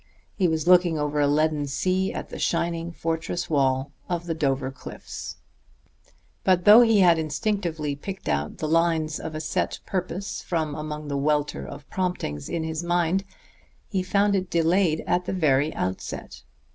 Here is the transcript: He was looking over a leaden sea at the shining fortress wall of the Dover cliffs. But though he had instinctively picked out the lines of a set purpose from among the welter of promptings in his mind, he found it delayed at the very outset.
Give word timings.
He 0.35 0.47
was 0.47 0.65
looking 0.67 0.97
over 0.97 1.19
a 1.19 1.27
leaden 1.27 1.67
sea 1.67 2.11
at 2.11 2.29
the 2.29 2.39
shining 2.39 2.91
fortress 2.91 3.51
wall 3.51 3.91
of 4.09 4.25
the 4.25 4.33
Dover 4.33 4.71
cliffs. 4.71 5.35
But 6.43 6.65
though 6.65 6.81
he 6.81 7.01
had 7.01 7.19
instinctively 7.19 7.95
picked 7.95 8.27
out 8.27 8.57
the 8.57 8.67
lines 8.67 9.19
of 9.19 9.35
a 9.35 9.39
set 9.39 9.79
purpose 9.85 10.41
from 10.41 10.73
among 10.73 11.07
the 11.07 11.17
welter 11.17 11.67
of 11.67 11.87
promptings 11.91 12.49
in 12.49 12.63
his 12.63 12.83
mind, 12.83 13.23
he 13.89 14.01
found 14.01 14.35
it 14.35 14.49
delayed 14.49 15.03
at 15.05 15.25
the 15.25 15.33
very 15.33 15.71
outset. 15.75 16.45